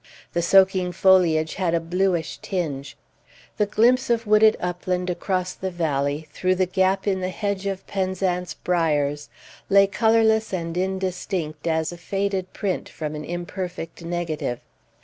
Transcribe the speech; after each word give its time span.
The 0.33 0.41
soaking 0.41 0.93
foliage 0.93 1.53
had 1.53 1.75
a 1.75 1.79
bluish 1.79 2.39
tinge; 2.39 2.97
the 3.57 3.67
glimpse 3.67 4.09
of 4.09 4.25
wooded 4.25 4.57
upland, 4.59 5.11
across 5.11 5.53
the 5.53 5.69
valley 5.69 6.27
through 6.33 6.55
the 6.55 6.65
gap 6.65 7.05
in 7.05 7.21
the 7.21 7.29
hedge 7.29 7.67
of 7.67 7.85
Penzance 7.85 8.55
briers, 8.55 9.29
lay 9.69 9.85
colorless 9.85 10.53
and 10.53 10.75
indistinct 10.75 11.67
as 11.67 11.91
a 11.91 11.97
faded 11.97 12.51
print 12.51 12.89
from 12.89 13.13
an 13.13 13.23
imperfect 13.23 14.03
negative. 14.03 14.61